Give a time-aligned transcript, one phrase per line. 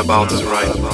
[0.00, 0.89] About this right